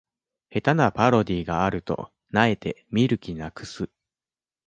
[0.49, 3.87] 下手なパロディがあると萎えて見る気なくす